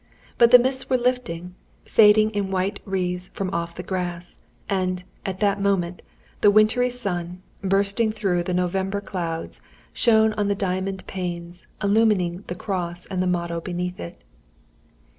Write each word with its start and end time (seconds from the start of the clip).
But 0.39 0.49
the 0.49 0.57
mists 0.57 0.89
were 0.89 0.97
lifting, 0.97 1.53
fading 1.85 2.31
in 2.31 2.49
white 2.49 2.79
wreaths 2.85 3.29
from 3.35 3.53
off 3.53 3.75
the 3.75 3.83
grass; 3.83 4.39
and, 4.67 5.03
at 5.27 5.41
that 5.41 5.61
moment, 5.61 6.01
the 6.41 6.49
wintry 6.49 6.89
sun, 6.89 7.43
bursting 7.63 8.11
through 8.11 8.41
the 8.41 8.53
November 8.55 8.99
clouds, 8.99 9.61
shone 9.93 10.33
on 10.33 10.47
the 10.47 10.55
diamond 10.55 11.05
panes, 11.05 11.67
illumining 11.83 12.43
the 12.47 12.55
cross 12.55 13.05
and 13.05 13.21
the 13.21 13.27
motto 13.27 13.61
beneath 13.61 13.99
it. 13.99 14.23